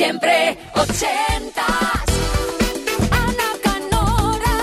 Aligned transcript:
Siempre 0.00 0.56
ochentas. 0.76 1.66
Ana 3.10 3.50
Canora. 3.62 4.56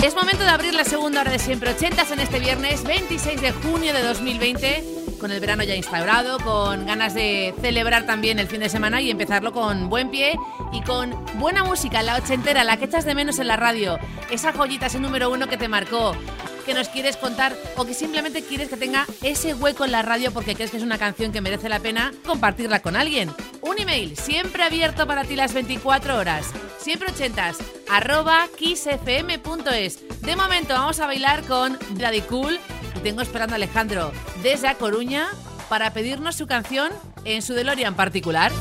Es 0.00 0.14
momento 0.14 0.44
de 0.44 0.48
abrir 0.48 0.74
la 0.74 0.84
segunda 0.84 1.22
hora 1.22 1.32
de 1.32 1.40
Siempre 1.40 1.72
Ochentas 1.72 2.08
en 2.12 2.20
este 2.20 2.38
viernes 2.38 2.84
26 2.84 3.40
de 3.42 3.50
junio 3.50 3.92
de 3.92 4.00
2020, 4.04 4.84
con 5.18 5.32
el 5.32 5.40
verano 5.40 5.64
ya 5.64 5.74
instaurado, 5.74 6.38
con 6.38 6.86
ganas 6.86 7.14
de 7.14 7.52
celebrar 7.62 8.06
también 8.06 8.38
el 8.38 8.46
fin 8.46 8.60
de 8.60 8.68
semana 8.68 9.00
y 9.00 9.10
empezarlo 9.10 9.52
con 9.52 9.88
buen 9.88 10.08
pie 10.08 10.38
y 10.72 10.82
con 10.82 11.12
buena 11.40 11.64
música, 11.64 12.00
la 12.04 12.14
ochentera, 12.14 12.62
la 12.62 12.76
que 12.76 12.84
echas 12.84 13.04
de 13.04 13.16
menos 13.16 13.40
en 13.40 13.48
la 13.48 13.56
radio, 13.56 13.98
esa 14.30 14.52
joyita, 14.52 14.86
ese 14.86 15.00
número 15.00 15.30
uno 15.30 15.48
que 15.48 15.56
te 15.56 15.66
marcó, 15.66 16.14
que 16.62 16.74
nos 16.74 16.88
quieres 16.88 17.16
contar 17.16 17.56
o 17.76 17.84
que 17.84 17.94
simplemente 17.94 18.42
quieres 18.42 18.68
que 18.68 18.76
tenga 18.76 19.06
ese 19.22 19.54
hueco 19.54 19.84
en 19.84 19.92
la 19.92 20.02
radio 20.02 20.32
porque 20.32 20.54
crees 20.54 20.70
que 20.70 20.76
es 20.76 20.82
una 20.82 20.98
canción 20.98 21.32
que 21.32 21.40
merece 21.40 21.68
la 21.68 21.80
pena 21.80 22.12
compartirla 22.24 22.80
con 22.80 22.96
alguien. 22.96 23.30
Un 23.60 23.78
email 23.78 24.16
siempre 24.16 24.62
abierto 24.62 25.06
para 25.06 25.24
ti 25.24 25.36
las 25.36 25.54
24 25.54 26.16
horas. 26.16 26.52
Siempre 26.78 27.10
ochentas, 27.10 27.58
arroba 27.88 28.48
kissfm.es. 28.56 30.20
De 30.20 30.36
momento 30.36 30.74
vamos 30.74 31.00
a 31.00 31.06
bailar 31.06 31.42
con 31.44 31.78
Daddy 31.94 32.22
Cool 32.22 32.58
y 32.96 33.00
tengo 33.00 33.22
esperando 33.22 33.54
a 33.54 33.56
Alejandro 33.56 34.12
desde 34.42 34.68
A 34.68 34.74
Coruña 34.74 35.28
para 35.68 35.92
pedirnos 35.92 36.36
su 36.36 36.46
canción 36.46 36.92
en 37.24 37.42
su 37.42 37.54
DeLorean 37.54 37.94
particular. 37.94 38.52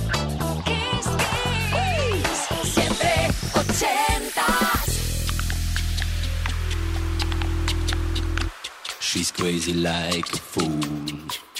Crazy 9.34 9.74
like 9.74 10.34
a 10.34 10.38
fool. 10.38 11.51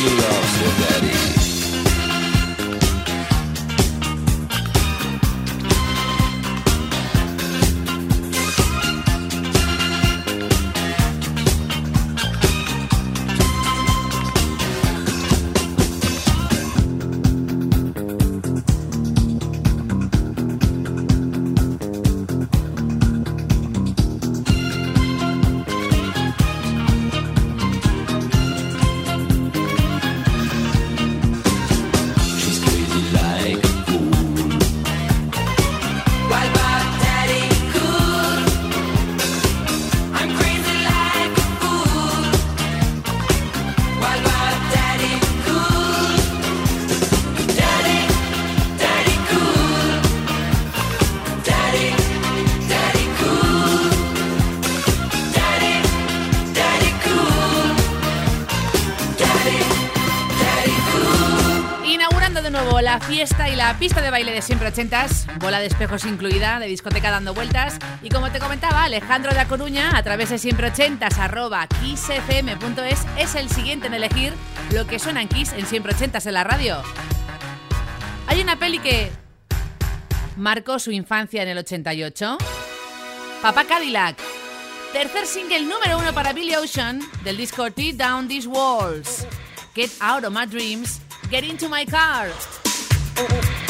you. 0.00 0.37
Fiesta 63.08 63.48
y 63.48 63.56
la 63.56 63.72
pista 63.78 64.02
de 64.02 64.10
baile 64.10 64.32
de 64.32 64.42
siempre 64.42 64.68
ochentas, 64.68 65.26
bola 65.40 65.60
de 65.60 65.66
espejos 65.66 66.04
incluida, 66.04 66.58
de 66.58 66.66
discoteca 66.66 67.10
dando 67.10 67.32
vueltas. 67.32 67.78
Y 68.02 68.10
como 68.10 68.30
te 68.30 68.38
comentaba, 68.38 68.84
Alejandro 68.84 69.32
de 69.32 69.40
A 69.40 69.48
Coruña, 69.48 69.96
a 69.96 70.02
través 70.02 70.28
de 70.28 70.36
siempre 70.36 70.68
ochentas, 70.68 71.18
arroba 71.18 71.66
kissfm.es, 71.66 73.06
es 73.16 73.34
el 73.34 73.48
siguiente 73.48 73.86
en 73.86 73.94
elegir 73.94 74.34
lo 74.72 74.86
que 74.86 74.98
suena 74.98 75.22
en 75.22 75.28
Kiss 75.28 75.54
en 75.54 75.64
siempre 75.66 75.94
ochentas 75.94 76.26
en 76.26 76.34
la 76.34 76.44
radio. 76.44 76.82
Hay 78.26 78.42
una 78.42 78.58
peli 78.58 78.78
que 78.78 79.10
marcó 80.36 80.78
su 80.78 80.90
infancia 80.90 81.42
en 81.42 81.48
el 81.48 81.58
88. 81.58 82.36
Papá 83.40 83.64
Cadillac. 83.64 84.18
Tercer 84.92 85.26
single 85.26 85.62
número 85.62 85.98
uno 85.98 86.12
para 86.12 86.34
Billy 86.34 86.54
Ocean 86.56 87.00
del 87.24 87.38
disco 87.38 87.70
Tear 87.70 87.96
Down 87.96 88.28
These 88.28 88.48
Walls. 88.48 89.26
Get 89.74 89.90
out 90.02 90.24
of 90.24 90.32
my 90.34 90.44
dreams. 90.44 91.00
Get 91.30 91.44
into 91.44 91.70
my 91.70 91.86
car. 91.86 92.28
oh, 93.20 93.26
oh. 93.30 93.67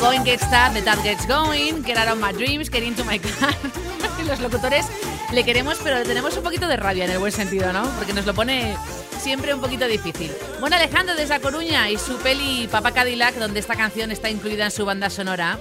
Going 0.00 0.24
gets 0.24 0.48
tough, 0.50 0.74
the 0.74 0.82
tough 0.82 1.02
gets 1.02 1.24
going. 1.26 1.82
Get 1.82 1.96
out 1.96 2.08
of 2.08 2.20
my 2.20 2.32
dreams, 2.32 2.68
get 2.68 2.82
into 2.82 3.04
my 3.04 3.18
car. 3.18 3.54
Los 4.26 4.40
locutores 4.40 4.86
le 5.32 5.44
queremos, 5.44 5.78
pero 5.82 5.98
le 5.98 6.04
tenemos 6.04 6.36
un 6.36 6.42
poquito 6.42 6.68
de 6.68 6.76
rabia 6.76 7.04
en 7.04 7.10
el 7.10 7.18
buen 7.18 7.32
sentido, 7.32 7.72
¿no? 7.72 7.84
Porque 7.96 8.12
nos 8.12 8.26
lo 8.26 8.34
pone 8.34 8.76
siempre 9.18 9.54
un 9.54 9.60
poquito 9.60 9.86
difícil. 9.86 10.30
Bueno, 10.60 10.76
Alejandro 10.76 11.14
desde 11.14 11.34
A 11.34 11.40
Coruña 11.40 11.90
y 11.90 11.98
su 11.98 12.16
peli 12.18 12.68
Papá 12.70 12.92
Cadillac, 12.92 13.34
donde 13.36 13.60
esta 13.60 13.76
canción 13.76 14.10
está 14.10 14.30
incluida 14.30 14.66
en 14.66 14.70
su 14.70 14.84
banda 14.84 15.10
sonora. 15.10 15.58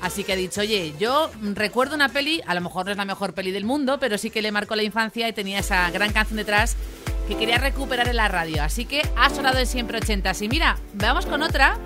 Así 0.00 0.24
que 0.24 0.32
ha 0.32 0.36
dicho, 0.36 0.60
oye, 0.60 0.94
yo 0.98 1.30
recuerdo 1.54 1.94
una 1.94 2.08
peli, 2.08 2.40
a 2.46 2.54
lo 2.54 2.60
mejor 2.60 2.86
no 2.86 2.92
es 2.92 2.98
la 2.98 3.04
mejor 3.04 3.34
peli 3.34 3.50
del 3.50 3.64
mundo, 3.64 3.98
pero 3.98 4.18
sí 4.18 4.30
que 4.30 4.42
le 4.42 4.52
marcó 4.52 4.76
la 4.76 4.82
infancia 4.82 5.28
y 5.28 5.32
tenía 5.32 5.58
esa 5.58 5.90
gran 5.90 6.12
canción 6.12 6.36
detrás 6.36 6.76
que 7.26 7.36
quería 7.36 7.58
recuperar 7.58 8.08
en 8.08 8.16
la 8.16 8.28
radio. 8.28 8.62
Así 8.62 8.86
que 8.86 9.02
ha 9.16 9.30
sonado 9.30 9.58
en 9.58 9.66
siempre 9.66 9.98
80. 9.98 10.32
Y 10.40 10.48
mira, 10.48 10.78
vamos 10.94 11.26
con 11.26 11.42
otra. 11.42 11.78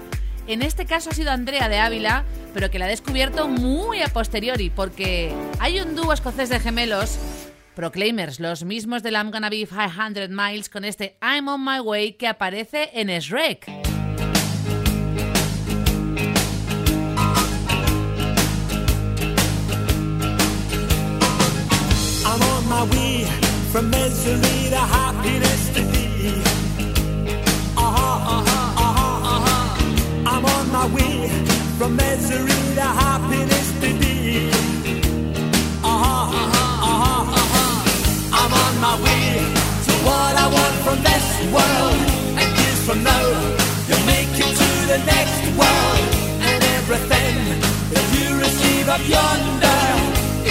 En 0.47 0.63
este 0.63 0.87
caso 0.87 1.11
ha 1.11 1.15
sido 1.15 1.31
Andrea 1.31 1.69
de 1.69 1.79
Ávila, 1.79 2.25
pero 2.53 2.71
que 2.71 2.79
la 2.79 2.87
ha 2.87 2.89
descubierto 2.89 3.49
muy 3.49 4.03
a 4.03 4.09
posteriori, 4.09 4.71
porque 4.71 5.33
hay 5.61 5.81
un 5.81 5.95
dúo 5.95 6.13
escocés 6.13 6.49
de 6.49 6.61
gemelos, 6.61 7.19
Proclaimers, 7.75 8.39
los 8.39 8.65
mismos 8.65 9.03
del 9.03 9.15
I'm 9.15 9.31
Gonna 9.31 9.49
Be 9.49 9.67
500 9.67 10.29
Miles, 10.29 10.69
con 10.69 10.85
este 10.85 11.17
I'm 11.23 11.49
on 11.49 11.65
My 11.65 11.81
Way 11.81 12.15
que 12.15 12.29
aparece 12.29 12.91
en 12.93 13.09
Shrek. 13.09 13.67
My 30.83 30.95
way 30.95 31.29
from 31.79 31.95
misery 31.95 32.59
to 32.75 32.83
happiness 32.83 33.69
to 33.81 33.89
thee. 34.01 34.51
Uh-huh, 35.85 36.27
uh-huh, 36.43 36.91
uh-huh, 36.91 37.41
uh-huh. 37.41 38.39
I'm 38.41 38.53
on 38.65 38.75
my 38.87 38.95
way 39.07 39.27
to 39.87 39.93
what 40.07 40.35
I 40.45 40.47
want 40.57 40.77
from 40.85 40.99
this 41.09 41.27
world. 41.55 41.99
And 42.39 42.49
years 42.59 42.81
from 42.87 42.99
now, 43.05 43.27
you'll 43.87 44.07
make 44.15 44.35
it 44.45 44.53
to 44.61 44.71
the 44.93 44.99
next 45.13 45.43
world. 45.61 46.05
And 46.49 46.59
everything 46.79 47.37
that 47.95 48.07
you 48.17 48.29
receive 48.45 48.89
up 48.89 49.03
yonder 49.17 49.83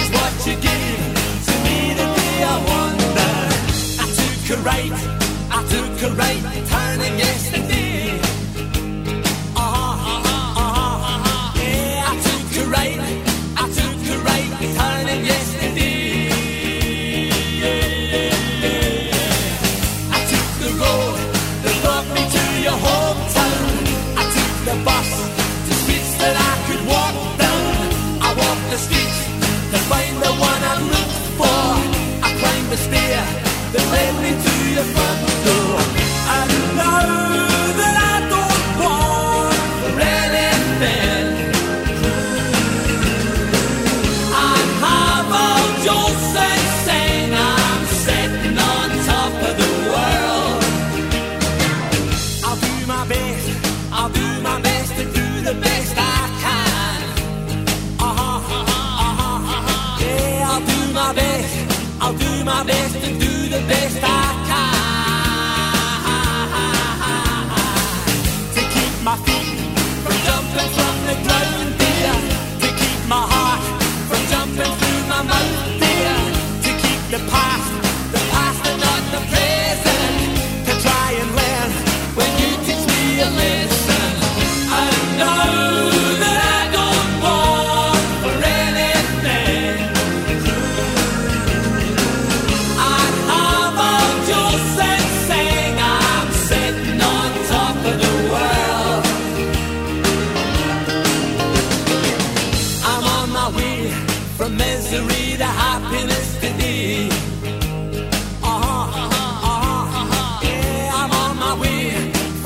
is 0.00 0.08
what 0.16 0.32
you 0.46 0.54
give 0.68 1.02
to 1.48 1.54
me 1.66 1.78
today. 2.00 2.36
I 2.54 2.56
wonder. 2.72 3.32
I 4.04 4.06
took 4.20 4.42
a 4.54 4.58
right, 4.70 4.98
I 5.56 5.60
took 5.74 5.94
a 6.08 6.10
right, 6.22 6.42
turning 6.72 7.18
yesterday. 7.18 7.71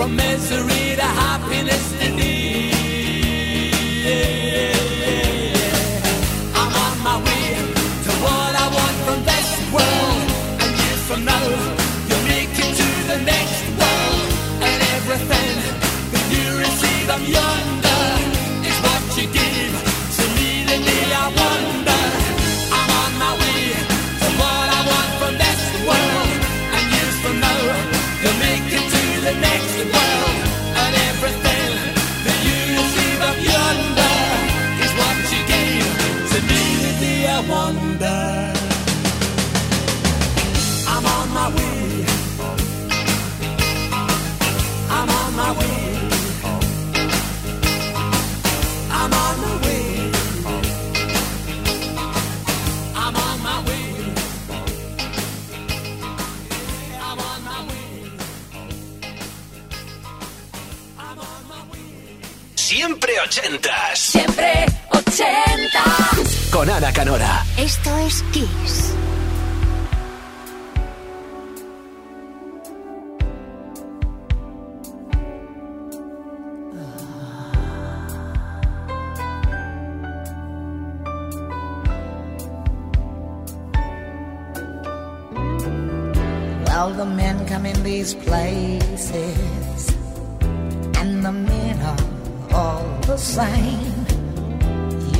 From 0.06 0.14
misery 0.14 0.94
to 0.94 1.02
happiness 1.02 2.05
ochentas. 63.56 63.98
Siempre 63.98 64.66
ochentas. 64.90 66.50
Con 66.50 66.68
Ana 66.70 66.92
Canora. 66.92 67.44
Esto 67.56 67.96
es 67.98 68.22
Kiss. 68.32 68.85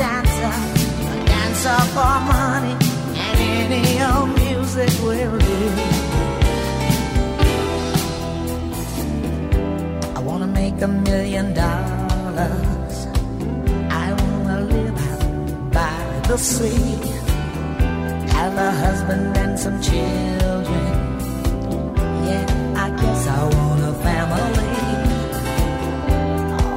dancer, 0.00 0.52
a 1.12 1.16
dancer 1.30 1.80
for 1.94 2.14
money, 2.32 2.74
and 3.26 3.38
any 3.76 3.86
old 4.10 4.30
music 4.42 4.92
will 5.04 5.36
do. 5.48 5.58
I 10.16 10.20
wanna 10.28 10.46
make 10.46 10.80
a 10.80 10.90
million 11.08 11.46
dollars. 11.52 12.96
I 14.04 14.06
wanna 14.20 14.58
live 14.74 14.96
out 15.10 15.24
by 15.78 16.02
the 16.28 16.38
sea, 16.38 16.96
have 18.36 18.54
a 18.68 18.70
husband 18.84 19.36
and 19.42 19.54
some 19.64 19.78
children. 19.88 20.92
Yeah, 22.28 22.46
I 22.84 22.86
guess 23.00 23.22
I 23.38 23.40
want 23.54 23.82
a 23.92 23.94
family. 24.06 24.72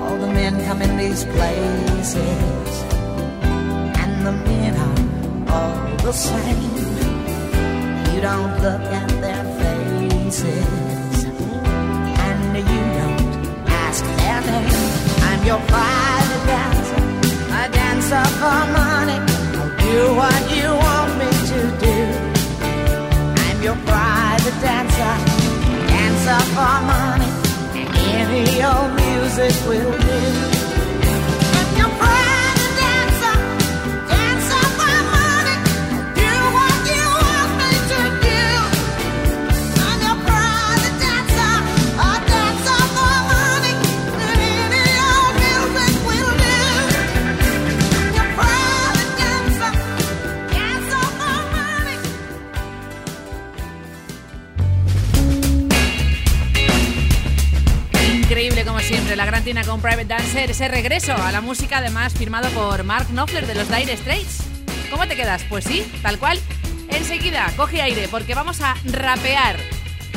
All 0.03 0.17
the 0.23 0.29
men 0.39 0.53
come 0.67 0.81
in 0.81 0.91
these 0.97 1.23
places 1.35 2.72
in 4.23 4.31
the 4.31 4.49
mirror 4.49 4.93
all 5.49 5.95
the 5.97 6.13
same. 6.13 6.61
You 8.13 8.21
don't 8.21 8.53
look 8.61 8.85
at 9.01 9.09
their 9.23 9.43
faces, 9.59 11.25
and 12.27 12.57
you 12.71 12.83
don't 12.99 13.69
ask 13.85 14.03
their 14.19 14.41
name. 14.49 14.91
I'm 15.27 15.41
your 15.49 15.61
private 15.73 16.43
dancer, 16.51 17.03
a 17.59 17.63
dancer 17.77 18.25
for 18.39 18.61
money. 18.79 19.19
I'll 19.59 19.73
do 19.87 19.97
what 20.19 20.41
you 20.55 20.69
want 20.85 21.11
me 21.21 21.29
to 21.51 21.59
do. 21.85 21.97
I'm 23.45 23.59
your 23.61 23.77
private 23.91 24.57
dancer, 24.67 25.15
dancer 25.91 26.41
for 26.55 26.75
money, 26.93 27.31
any 28.21 28.45
old 28.63 28.91
music 28.95 29.55
will 29.67 29.91
do. 29.99 30.52
Private 59.83 60.05
Dancer, 60.05 60.49
ese 60.49 60.69
regreso 60.69 61.11
a 61.11 61.33
la 61.33 61.41
música, 61.41 61.79
además 61.79 62.13
firmado 62.13 62.49
por 62.51 62.85
Mark 62.85 63.07
Knopfler 63.09 63.45
de 63.45 63.53
los 63.53 63.67
Dire 63.67 63.97
Straits. 63.97 64.41
¿Cómo 64.89 65.05
te 65.09 65.17
quedas? 65.17 65.43
Pues 65.49 65.65
sí, 65.65 65.85
tal 66.01 66.17
cual. 66.19 66.39
Enseguida, 66.87 67.51
coge 67.57 67.81
aire 67.81 68.07
porque 68.07 68.33
vamos 68.33 68.61
a 68.61 68.75
rapear 68.85 69.57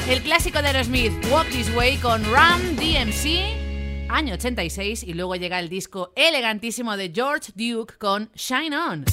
el 0.09 0.23
clásico 0.23 0.63
de 0.63 0.69
Aerosmith, 0.69 1.13
Walk 1.33 1.49
This 1.49 1.75
Way, 1.75 1.97
con 1.97 2.23
Ram 2.33 2.77
DMC, 2.77 4.09
año 4.09 4.35
86, 4.35 5.03
y 5.03 5.15
luego 5.15 5.35
llega 5.35 5.59
el 5.59 5.69
disco 5.69 6.13
elegantísimo 6.15 6.97
de 6.97 7.11
George 7.13 7.51
Duke 7.57 7.95
con 7.99 8.31
Shine 8.37 8.77
On. 8.77 9.05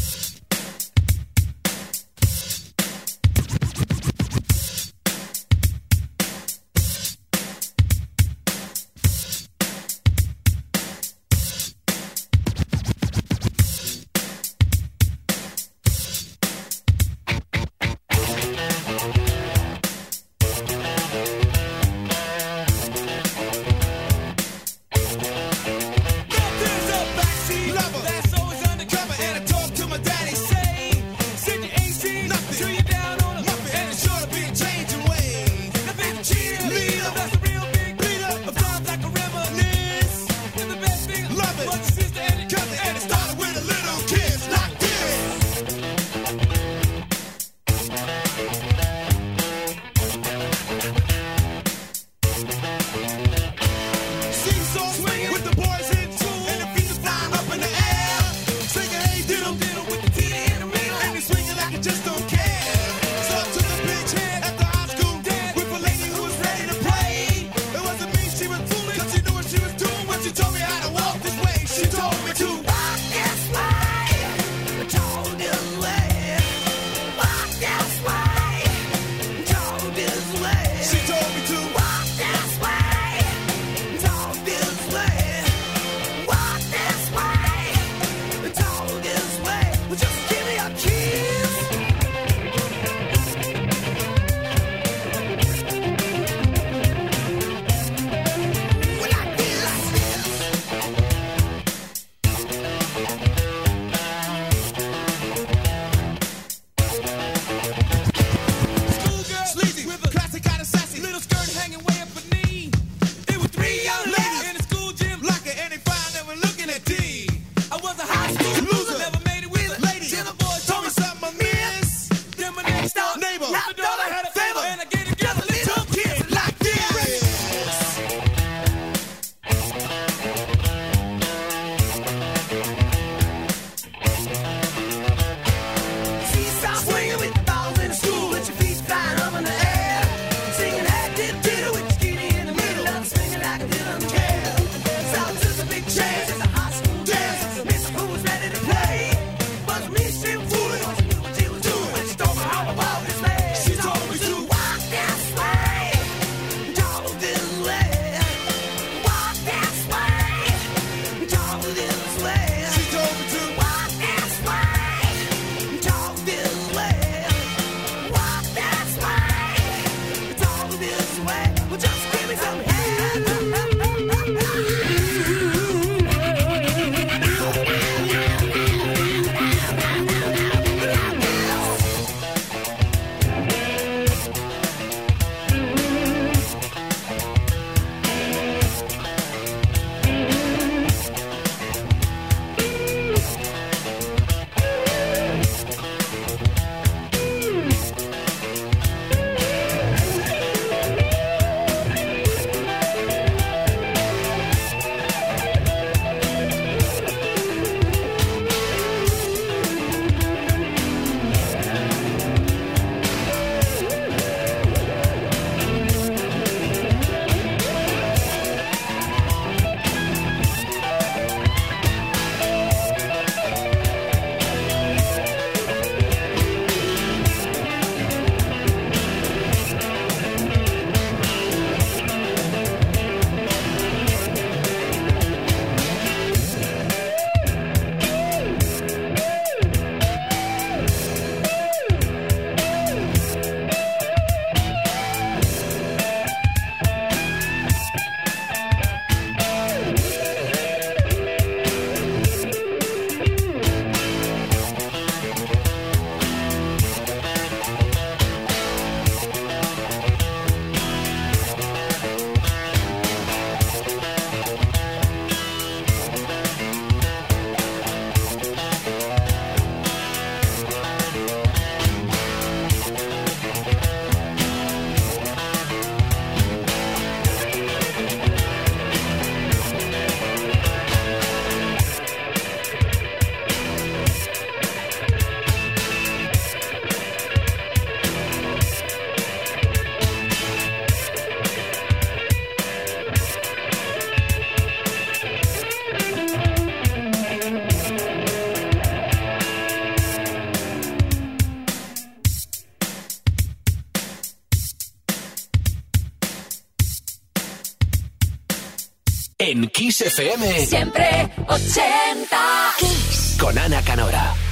FM. 310.06 310.66
Siempre 310.66 311.30
ochentas. 311.48 312.76
Kiss. 312.78 313.38
Con 313.40 313.58
Ana 313.58 313.82
Canora. 313.82 314.43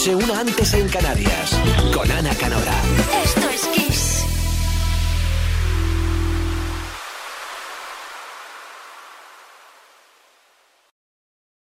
noche, 0.00 0.14
una 0.14 0.40
antes 0.40 0.72
en 0.72 0.88
Canarias. 0.88 1.39